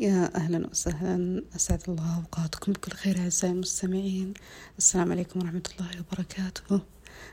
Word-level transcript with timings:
يا 0.00 0.36
أهلا 0.36 0.66
وسهلا. 0.66 1.42
أسعد 1.56 1.82
الله 1.88 2.16
أوقاتكم 2.16 2.72
بكل 2.72 2.92
خير 2.92 3.18
أعزائي 3.18 3.52
المستمعين. 3.52 4.34
السلام 4.78 5.12
عليكم 5.12 5.40
ورحمة 5.40 5.62
الله 5.72 5.90
وبركاته. 6.00 6.80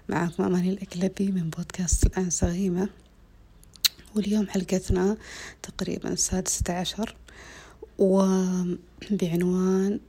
معكم 0.09 0.43
أماني 0.43 0.69
الأكلبي 0.69 1.31
من 1.31 1.49
بودكاست 1.49 2.05
الآن 2.05 2.29
صغيمة 2.29 2.89
واليوم 4.15 4.47
حلقتنا 4.47 5.17
تقريبا 5.63 6.13
السادسة 6.13 6.73
عشر. 6.73 7.15
وبعنوان 7.97 9.99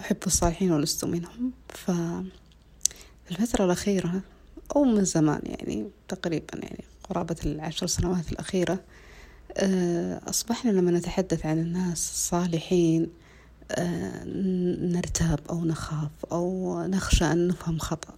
أحب 0.00 0.16
الصالحين 0.26 0.72
ولست 0.72 1.04
منهم. 1.04 1.52
ففي 1.68 2.30
الفترة 3.30 3.64
الأخيرة 3.64 4.22
أو 4.76 4.84
من 4.84 5.04
زمان 5.04 5.40
يعني 5.44 5.90
تقريبا 6.08 6.58
يعني 6.58 6.84
قرابة 7.04 7.36
العشر 7.46 7.86
سنوات 7.86 8.32
الأخيرة 8.32 8.80
أصبحنا 10.28 10.70
لما 10.70 10.90
نتحدث 10.90 11.46
عن 11.46 11.58
الناس 11.58 12.10
الصالحين 12.10 13.08
آه، 13.70 14.24
نرتاب 14.92 15.40
أو 15.50 15.64
نخاف 15.64 16.10
أو 16.32 16.82
نخشى 16.86 17.24
أن 17.24 17.48
نفهم 17.48 17.78
خطأ. 17.78 18.14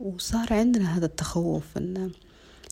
وصار 0.00 0.52
عندنا 0.52 0.98
هذا 0.98 1.06
التخوف 1.06 1.64
أن 1.76 2.10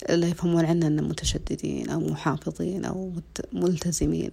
لا 0.09 0.29
يفهمون 0.29 0.65
عنا 0.65 0.87
أن 0.87 1.05
متشددين 1.09 1.91
أو 1.91 2.01
محافظين 2.01 2.85
أو 2.85 3.13
ملتزمين. 3.53 4.31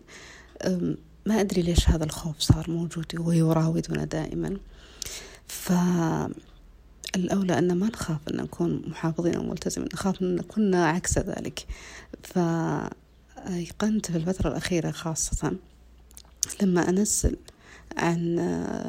ما 1.26 1.40
أدري 1.42 1.62
ليش 1.62 1.90
هذا 1.90 2.04
الخوف 2.04 2.40
صار 2.40 2.72
موجود 2.72 3.20
ويراودنا 3.20 4.06
دائما. 4.06 4.58
فالأولى 5.48 6.30
أن 7.59 7.78
ما 7.78 7.88
نخاف 7.88 8.20
أن 8.30 8.36
نكون 8.38 8.81
محافظين 8.88 9.36
أو 9.36 9.44
ملتزمين 9.44 9.90
نخاف 9.94 10.22
أن 10.22 10.42
كنا 10.42 10.88
عكس 10.88 11.20
ذلك. 11.20 11.66
ف 12.23 12.40
أيقنت 13.38 14.12
في 14.12 14.18
الفترة 14.18 14.50
الأخيرة 14.50 14.91
خاصة 14.91 15.54
لما 16.62 16.90
أنزل 16.90 17.36
عن 17.98 18.36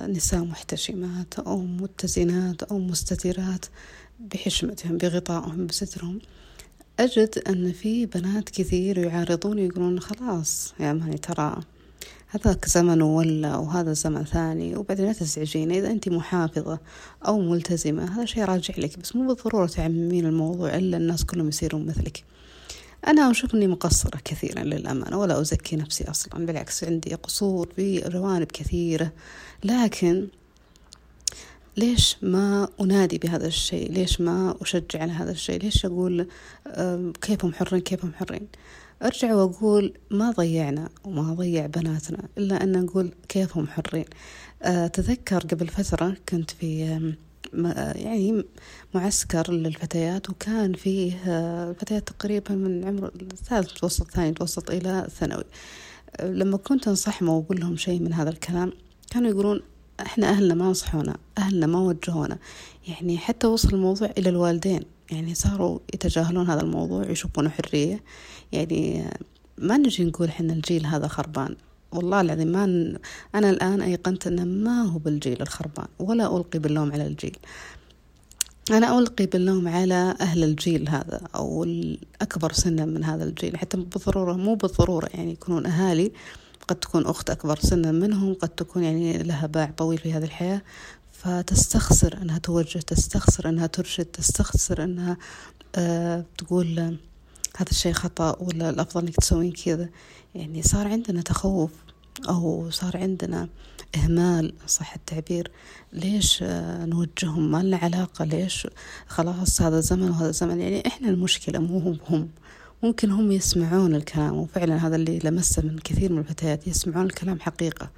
نساء 0.09 0.45
محتشمات 0.45 1.39
أو 1.39 1.61
متزنات 1.61 2.63
أو 2.63 2.79
مستترات 2.79 3.67
بحشمتهم 4.21 4.97
بغطائهم 4.97 5.67
بسترهم 5.67 6.19
أجد 7.01 7.43
أن 7.49 7.73
في 7.73 8.07
بنات 8.07 8.49
كثير 8.49 8.99
يعارضون 8.99 9.59
يقولون 9.59 10.01
خلاص 10.01 10.75
يا 10.81 10.93
ماني 10.93 11.19
ترى 11.19 11.61
هذاك 12.29 12.69
زمن 12.69 13.03
ولا 13.03 13.57
وهذا 13.57 13.93
زمن 13.93 14.25
ثاني 14.25 14.77
وبعدين 14.77 15.07
لا 15.07 15.13
تزعجين 15.13 15.73
إذا 15.73 15.91
أنت 15.91 16.09
محافظة 16.09 16.79
أو 17.27 17.41
ملتزمة 17.41 18.17
هذا 18.17 18.25
شيء 18.25 18.45
راجع 18.45 18.75
لك 18.79 18.99
بس 18.99 19.17
مو 19.17 19.27
بالضرورة 19.27 19.67
تعممين 19.67 20.27
الموضوع 20.27 20.77
إلا 20.77 20.97
الناس 20.97 21.25
كلهم 21.25 21.49
يصيرون 21.49 21.87
مثلك. 21.87 22.25
أنا 23.07 23.31
أشوف 23.31 23.55
أني 23.55 23.67
مقصرة 23.67 24.21
كثيرا 24.25 24.63
للأمانة 24.63 25.19
ولا 25.19 25.41
أزكي 25.41 25.77
نفسي 25.77 26.11
أصلا 26.11 26.47
بالعكس 26.47 26.85
عندي 26.85 27.15
قصور 27.15 27.69
في 27.77 28.01
جوانب 28.01 28.47
كثيرة. 28.47 29.13
لكن 29.65 30.29
ليش 31.77 32.17
ما 32.23 32.69
أنادي 32.81 33.19
بهذا 33.19 33.47
الشيء؟ 33.47 33.93
ليش 33.93 34.21
ما 34.21 34.55
أشجع 34.61 35.03
على 35.03 35.13
هذا 35.13 35.31
الشيء؟ 35.31 35.61
ليش 35.61 35.87
أقول 35.87 36.29
كيفهم 37.21 37.53
حرين 37.53 37.81
كيفهم 37.81 38.13
حرين؟ 38.15 38.49
أرجع 39.03 39.35
وأقول 39.35 39.93
ما 40.11 40.31
ضيعنا 40.31 40.89
وما 41.05 41.35
ضيع 41.35 41.67
بناتنا 41.67 42.29
إلا 42.39 42.63
أن 42.63 42.83
نقول 42.83 43.13
كيفهم 43.29 43.67
حرين. 43.67 44.05
أه، 44.63 44.87
تذكر 44.87 45.39
قبل 45.39 45.69
فترة 45.69 46.17
كنت 46.29 46.51
في 46.51 47.13
يعني 47.95 48.45
معسكر 48.95 49.53
للفتيات 49.53 50.31
وكان 50.31 50.73
فيه 50.73 51.13
فتيات 51.73 52.09
تقريبا 52.09 52.55
من 52.55 52.85
عمر 52.85 53.11
الثالث 53.23 53.73
متوسط 53.73 54.11
ثاني 54.11 54.31
متوسط 54.31 54.71
إلى 54.71 55.09
ثانوي. 55.19 55.45
لما 56.23 56.57
كنت 56.57 56.89
أنصحهم 56.89 57.29
وأقول 57.29 57.61
لهم 57.61 57.77
شيء 57.77 58.01
من 58.01 58.13
هذا 58.13 58.31
الكلام 58.31 58.73
كانوا 59.11 59.31
يقولون 59.31 59.61
إحنا 60.01 60.29
أهلنا 60.29 60.55
ما 60.55 60.71
نصحونا 60.71 61.17
أهلنا 61.39 61.67
ما 61.67 61.79
وجهونا. 61.79 62.39
يعني 62.89 63.19
حتى 63.19 63.47
وصل 63.47 63.69
الموضوع 63.69 64.11
إلى 64.19 64.29
الوالدين. 64.29 64.83
يعني 65.11 65.35
صاروا 65.35 65.79
يتجاهلون 65.95 66.51
هذا 66.51 66.61
الموضوع 66.61 67.11
يشوفونه 67.11 67.49
حرية. 67.51 68.03
يعني 68.53 69.05
ما 69.59 69.77
نجي 69.77 70.05
نقول 70.05 70.29
إحنا 70.29 70.53
الجيل 70.53 70.87
هذا 70.87 71.09
خربان. 71.09 71.57
والله 71.93 72.21
العظيم 72.21 72.49
ما. 72.49 72.99
أنا 73.35 73.51
الآن 73.51 73.81
أيقنت 73.81 74.27
أنه 74.27 74.45
ما 74.45 74.83
هو 74.83 74.99
بالجيل 74.99 75.43
الخربان 75.43 75.87
ولا 75.99 76.37
ألقي 76.37 76.59
باللوم 76.59 76.93
على 76.93 77.07
الجيل 77.07 77.37
أنا 78.71 78.99
ألقي 78.99 79.27
باللوم 79.27 79.69
على 79.69 80.15
أهل 80.21 80.45
الجيل 80.45 80.89
هذا 80.89 81.21
أو 81.35 81.65
الأكبر 81.65 82.53
سنا 82.53 82.85
من 82.85 83.05
هذا 83.05 83.25
الجيل 83.25 83.57
حتى 83.57 83.77
بالضرورة 83.77 84.33
مو 84.33 84.55
بالضرورة 84.55 85.09
يعني 85.15 85.33
يكونون 85.33 85.67
أهالي 85.67 86.13
قد 86.69 86.77
تكون 86.77 87.07
أخت 87.07 87.31
أكبر 87.31 87.59
سنا 87.59 87.93
منهم 87.93 88.35
قد 88.35 88.49
تكون 88.49 88.85
يعني 88.85 89.23
لها 89.23 89.47
باع 89.47 89.73
طويل 89.77 89.99
في 89.99 90.13
هذه 90.13 90.25
الحياة 90.25 90.63
فتستخسر 91.13 92.19
أنها 92.23 92.39
توجه 92.39 92.79
تستخسر 92.79 93.49
أنها 93.49 93.67
ترشد 93.67 94.05
تستخسر 94.05 94.85
أنها 94.85 95.17
آه 95.77 96.25
تقول 96.39 96.97
هذا 97.59 97.71
الشيء 97.71 97.93
خطأ 97.93 98.37
ولا 98.41 98.71
الأفضل 98.71 99.03
إنك 99.03 99.17
تسوين 99.17 99.53
كذا. 99.53 99.89
يعني 100.35 100.63
صار 100.63 100.89
عندنا 100.89 101.23
تخوف 101.23 101.71
أو 102.29 102.71
صار 102.71 102.97
عندنا 102.97 103.49
إهمال 103.97 104.53
صح 104.67 104.95
التعبير. 104.95 105.51
ليش 105.93 106.43
نوجههم؟ 106.43 107.51
ما 107.51 107.63
لنا 107.63 107.77
علاقة. 107.77 108.25
ليش 108.25 108.67
خلاص 109.07 109.63
هذا 109.63 109.81
زمن 109.81 110.11
وهذا 110.11 110.31
زمن 110.31 110.61
يعني 110.61 110.87
إحنا 110.87 111.09
المشكلة 111.09 111.59
مو 111.59 111.97
هم. 112.09 112.29
ممكن 112.83 113.11
هم 113.11 113.33
يسمعون 113.33 113.95
الكلام 113.95 114.37
وفعلا 114.37 114.87
هذا 114.87 114.97
اللي 114.97 115.19
لمسه 115.25 115.63
من 115.63 115.79
كثير 115.79 116.13
من 116.13 116.19
الفتيات 116.19 116.67
يسمعون 116.67 117.07
الكلام 117.07 117.41
حقيقة. 117.41 117.91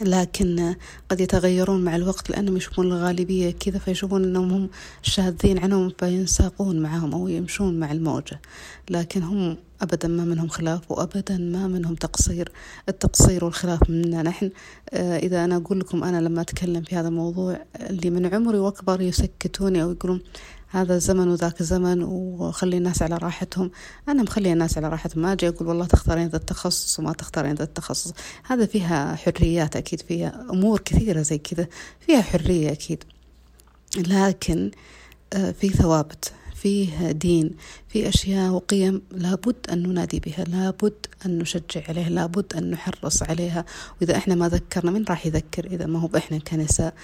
لكن 0.00 0.74
قد 1.08 1.20
يتغيرون 1.20 1.84
مع 1.84 1.96
الوقت 1.96 2.30
لأنهم 2.30 2.56
يشوفون 2.56 2.86
الغالبية 2.86 3.50
كذا 3.50 3.78
فيشوفون 3.78 4.24
أنهم 4.24 4.52
هم 4.52 4.70
شاذين 5.02 5.58
عنهم 5.58 5.92
فينساقون 5.98 6.80
معهم 6.80 7.14
أو 7.14 7.28
يمشون 7.28 7.80
مع 7.80 7.92
الموجة. 7.92 8.40
لكن 8.90 9.22
هم 9.22 9.56
أبدا 9.82 10.08
ما 10.08 10.24
منهم 10.24 10.48
خلاف 10.48 10.90
وأبدا 10.90 11.36
ما 11.36 11.66
منهم 11.66 11.94
تقصير. 11.94 12.52
التقصير 12.88 13.44
والخلاف 13.44 13.90
منا 13.90 14.22
نحن. 14.22 14.50
آه، 14.90 15.18
إذا 15.18 15.44
أنا 15.44 15.56
أقول 15.56 15.80
لكم 15.80 16.04
أنا 16.04 16.20
لما 16.20 16.40
أتكلم 16.40 16.82
في 16.82 16.96
هذا 16.96 17.08
الموضوع 17.08 17.58
اللي 17.80 18.10
من 18.10 18.34
عمري 18.34 18.58
وأكبر 18.58 19.00
يسكتوني 19.00 19.82
أو 19.82 19.90
يقولون 19.90 20.20
هذا 20.68 20.98
زمن 20.98 21.28
وذاك 21.28 21.62
زمن 21.62 22.02
وخلي 22.02 22.76
الناس 22.76 23.02
على 23.02 23.16
راحتهم. 23.16 23.70
أنا 24.08 24.22
مخلي 24.22 24.52
الناس 24.52 24.78
على 24.78 24.88
راحتهم. 24.88 25.22
ما 25.22 25.32
أجي 25.32 25.48
أقول 25.48 25.68
والله 25.68 25.86
تختارين 25.86 26.28
ذا 26.28 26.36
التخصص 26.36 26.98
وما 26.98 27.12
تختارين 27.12 27.54
ذا 27.54 27.64
التخصص. 27.64 28.12
هذا 28.46 28.66
فيها 28.66 29.14
حريات 29.16 29.76
أكيد 29.76 30.00
فيها 30.00 30.46
أمور 30.50 30.80
كثيرة 30.80 31.22
زي 31.22 31.38
كذا. 31.38 31.66
فيها 32.00 32.22
حرية 32.22 32.72
أكيد. 32.72 33.04
لكن 33.96 34.70
آه، 35.32 35.50
في 35.50 35.68
ثوابت. 35.68 36.32
فيه 36.62 37.12
دين 37.12 37.50
في 37.88 38.08
أشياء 38.08 38.52
وقيم 38.52 39.02
لابد 39.12 39.56
أن 39.72 39.82
ننادي 39.82 40.20
بها 40.20 40.44
لابد 40.44 41.06
أن 41.26 41.38
نشجع 41.38 41.82
عليها 41.88 42.08
لابد 42.08 42.54
أن 42.54 42.70
نحرص 42.70 43.22
عليها. 43.22 43.64
وإذا 44.00 44.16
إحنا 44.16 44.34
ما 44.34 44.48
ذكرنا 44.48 44.90
من 44.90 45.04
راح 45.04 45.26
يذكر؟ 45.26 45.66
إذا 45.66 45.86
ما 45.86 46.00
هو 46.00 46.08
إحنا 46.16 46.38
كنساء. 46.38 46.94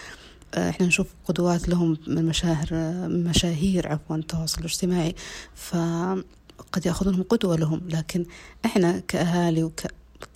آه، 0.55 0.71
إحنا 0.71 0.87
نشوف 0.87 1.07
قدوات 1.25 1.69
لهم 1.69 1.97
من 2.07 2.25
مشاهير 2.25 2.69
مشاهير 3.09 3.89
عفوا 3.89 4.17
التواصل 4.17 4.61
الاجتماعي. 4.61 5.15
فقد 5.55 6.87
يأخذونهم 6.87 7.23
قدوة 7.23 7.57
لهم. 7.57 7.81
لكن 7.89 8.25
إحنا 8.65 8.99
كأهالي 9.09 9.63
وك 9.63 9.81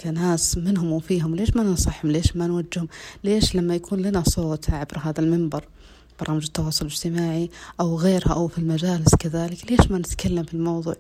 كناس 0.01 0.59
منهم 0.59 0.93
وفيهم 0.93 1.35
ليش 1.35 1.57
ما 1.57 1.63
ننصحهم؟ 1.63 2.11
ليش 2.11 2.37
ما 2.37 2.47
نوجههم؟ 2.47 2.89
ليش 3.25 3.55
لما 3.55 3.75
يكون 3.75 3.99
لنا 4.03 4.23
صوت 4.27 4.71
عبر 4.71 4.99
هذا 4.99 5.21
المنبر؟ 5.21 5.65
برامج 6.21 6.45
التواصل 6.45 6.87
الاجتماعي 6.87 7.51
أو 7.81 7.97
غيرها 7.97 8.33
أو 8.33 8.49
في 8.49 8.59
المجالس 8.59 9.15
كذلك. 9.15 9.71
ليش 9.71 9.91
ما 9.91 9.99
نتكلم 9.99 10.43
في 10.43 10.55
الموضوع؟ 10.55 10.95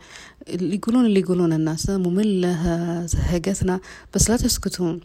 اللي 0.48 0.74
يقولون 0.74 1.06
اللي 1.06 1.20
يقولون 1.20 1.52
الناس 1.52 1.90
مملة 1.90 3.06
زهقتنا 3.06 3.80
بس 4.14 4.30
لا 4.30 4.36
تسكتون. 4.36 5.00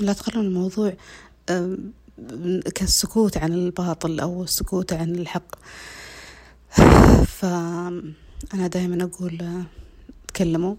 لا 0.00 0.12
تخلون 0.12 0.46
الموضوع 0.46 0.94
كالسكوت 2.74 3.36
عن 3.36 3.52
الباطل 3.52 4.20
أو 4.20 4.42
السكوت 4.42 4.92
عن 4.92 5.14
الحق. 5.14 5.54
فأنا 7.26 8.66
دائما 8.66 9.04
أقول 9.04 9.64
تكلموا. 10.28 10.74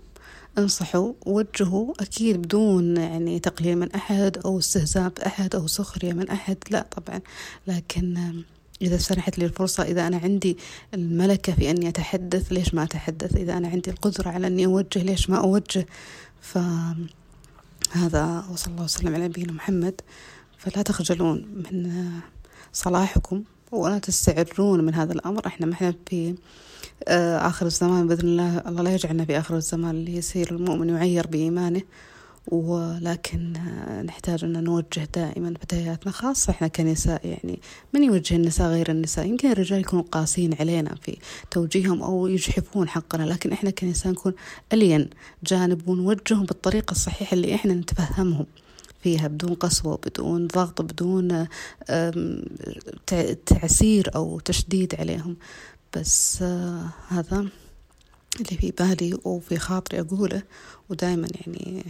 انصحوا 0.57 1.13
وجهوا 1.25 1.93
أكيد 1.99 2.41
بدون 2.41 2.97
يعني 2.97 3.39
تقليل 3.39 3.77
من 3.77 3.91
أحد 3.91 4.37
أو 4.45 4.59
استهزاء 4.59 5.09
بأحد 5.09 5.55
أو 5.55 5.67
سخرية 5.67 6.13
من 6.13 6.29
أحد 6.29 6.57
لا 6.71 6.85
طبعا. 6.91 7.21
لكن 7.67 8.33
إذا 8.81 8.97
سنحت 8.97 9.39
لي 9.39 9.45
الفرصة 9.45 9.83
إذا 9.83 10.07
أنا 10.07 10.17
عندي 10.17 10.57
الملكة 10.93 11.53
في 11.53 11.71
أني 11.71 11.89
أتحدث 11.89 12.51
ليش 12.51 12.73
ما 12.73 12.83
أتحدث؟ 12.83 13.35
إذا 13.35 13.57
أنا 13.57 13.67
عندي 13.67 13.91
القدرة 13.91 14.29
على 14.29 14.47
أني 14.47 14.65
أوجه 14.65 15.03
ليش 15.03 15.29
ما 15.29 15.37
أوجه؟ 15.37 15.85
فهذا 16.41 17.05
وصلى 18.51 18.71
الله 18.73 18.83
وسلم 18.83 19.15
على 19.15 19.27
نبينا 19.27 19.53
محمد. 19.53 20.01
فلا 20.57 20.81
تخجلون 20.81 21.45
من 21.55 22.09
صلاحكم 22.73 23.43
ولا 23.71 23.99
تستعرون 23.99 24.83
من 24.83 24.93
هذا 24.93 25.13
الأمر. 25.13 25.47
إحنا 25.47 25.65
ما 25.65 25.73
إحنا 25.73 25.93
في 26.09 26.35
آخر 27.07 27.65
الزمان 27.65 28.07
بإذن 28.07 28.27
الله 28.27 28.57
الله 28.67 28.81
لا 28.83 28.93
يجعلنا 28.93 29.25
في 29.25 29.37
آخر 29.39 29.55
الزمان 29.57 29.95
اللي 29.95 30.15
يصير 30.17 30.51
المؤمن 30.51 30.89
يعير 30.89 31.27
بإيمانه 31.27 31.81
ولكن 32.47 33.53
نحتاج 34.05 34.43
أن 34.43 34.63
نوجه 34.63 35.07
دائما 35.15 35.53
بداياتنا 35.63 36.11
خاصة 36.11 36.51
إحنا 36.51 36.67
كنساء 36.67 37.21
يعني 37.27 37.59
من 37.93 38.03
يوجه 38.03 38.35
النساء 38.35 38.67
غير 38.69 38.91
النساء؟ 38.91 39.25
يمكن 39.27 39.51
الرجال 39.51 39.79
يكونوا 39.79 40.03
قاسين 40.11 40.53
علينا 40.59 40.95
في 41.01 41.17
توجيههم 41.51 42.01
أو 42.01 42.27
يجحفون 42.27 42.89
حقنا 42.89 43.23
لكن 43.23 43.51
إحنا 43.51 43.69
كنساء 43.69 44.11
نكون 44.11 44.33
ألين 44.73 45.09
جانب 45.43 45.87
ونوجههم 45.87 46.45
بالطريقة 46.45 46.91
الصحيحة 46.91 47.33
اللي 47.33 47.55
إحنا 47.55 47.73
نتفهمهم 47.73 48.45
فيها 49.03 49.27
بدون 49.27 49.53
قسوة 49.53 49.99
بدون 50.07 50.47
ضغط 50.47 50.81
بدون 50.81 51.47
تعسير 53.45 54.11
أو 54.15 54.39
تشديد 54.39 54.95
عليهم. 54.95 55.35
بس 55.95 56.41
آه، 56.41 56.89
هذا 57.07 57.47
اللي 58.39 58.57
في 58.57 58.71
بالي 58.79 59.17
وفي 59.23 59.59
خاطري 59.59 59.99
أقوله 59.99 60.43
ودائما 60.89 61.27
يعني 61.41 61.85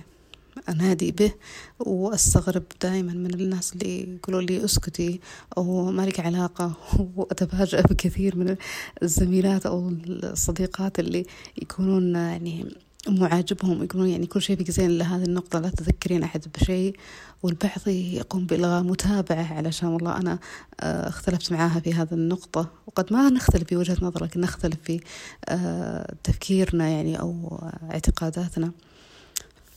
أنادي 0.69 1.11
به 1.11 1.33
وأستغرب 1.79 2.63
دائما 2.81 3.13
من 3.13 3.33
الناس 3.33 3.73
اللي 3.73 4.15
يقولوا 4.15 4.41
لي 4.41 4.65
أسكتي 4.65 5.19
أو 5.57 5.91
ما 5.91 6.05
لك 6.05 6.19
علاقة 6.19 6.73
وأتفاجأ 7.15 7.81
بكثير 7.81 8.37
من 8.37 8.55
الزميلات 9.03 9.65
أو 9.65 9.89
الصديقات 10.07 10.99
اللي 10.99 11.25
يكونون 11.61 12.15
يعني 12.15 12.65
مو 13.07 13.25
عاجبهم 13.25 13.83
يقولون 13.83 14.09
يعني 14.09 14.25
كل 14.25 14.41
شيء 14.41 14.55
فيك 14.55 14.71
زين 14.71 14.97
لهذه 14.97 15.23
النقطة 15.23 15.59
لا 15.59 15.69
تذكرين 15.69 16.23
أحد 16.23 16.45
بشيء. 16.55 16.95
والبعض 17.43 17.87
يقوم 17.87 18.45
بإلغاء 18.45 18.83
متابعة 18.83 19.53
علشان 19.53 19.89
والله 19.89 20.17
أنا 20.17 20.39
آه، 20.79 21.09
اختلفت 21.09 21.51
معاها 21.51 21.79
في 21.79 21.93
هذه 21.93 22.13
النقطة. 22.13 22.69
وقد 22.93 23.13
ما 23.13 23.29
نختلف 23.29 23.63
في 23.63 23.75
وجهة 23.75 23.97
نظر 24.01 24.23
لكن 24.23 24.41
نختلف 24.41 24.77
في 24.83 24.99
آه، 25.45 26.15
تفكيرنا 26.23 26.89
يعني 26.89 27.19
أو 27.19 27.61
اعتقاداتنا. 27.91 28.71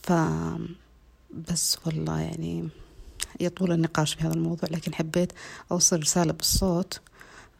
ف 0.03 0.13
بس 1.49 1.77
والله 1.85 2.19
يعني 2.19 2.69
يطول 3.39 3.71
النقاش 3.71 4.13
في 4.13 4.23
هذا 4.23 4.33
الموضوع 4.33 4.69
لكن 4.71 4.93
حبيت 4.93 5.33
أوصل 5.71 5.99
رسالة 5.99 6.33
بالصوت 6.33 6.99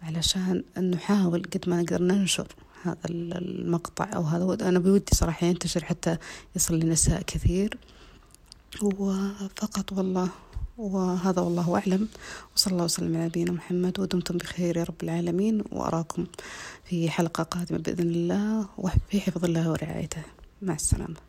علشان 0.04 0.64
نحاول 0.78 1.44
قد 1.44 1.70
ما 1.70 1.82
نقدر 1.82 2.02
ننشر 2.02 2.48
هذا 2.84 2.98
المقطع 3.06 4.10
أو 4.16 4.22
هذا. 4.22 4.70
أنا 4.70 4.80
بودي 4.80 5.16
صراحة 5.16 5.48
ينتشر 5.48 5.84
حتى 5.84 6.18
يصل 6.56 6.80
لنساء 6.80 7.22
كثير. 7.22 7.78
وفقط 8.84 9.92
والله 9.92 10.30
وهذا 10.78 11.42
والله 11.42 11.76
أعلم. 11.76 12.08
وصلى 12.56 12.72
الله 12.72 12.84
وسلم 12.84 13.16
على 13.16 13.26
نبينا 13.26 13.52
محمد. 13.52 14.00
ودمتم 14.00 14.38
بخير 14.38 14.78
يا 14.78 14.84
رب 14.84 15.04
العالمين. 15.04 15.64
وأراكم 15.72 16.26
في 16.84 17.10
حلقة 17.10 17.44
قادمة 17.44 17.80
بإذن 17.80 18.10
الله 18.10 18.70
وفي 18.78 19.22
حفظ 19.22 19.46
الله 19.46 19.72
ورعايته. 19.72 20.22
مع 20.62 20.74
السلامة. 20.74 21.27